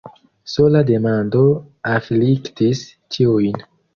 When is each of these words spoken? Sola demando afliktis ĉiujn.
Sola 0.53 0.79
demando 0.89 1.43
afliktis 1.97 2.83
ĉiujn. 3.17 3.63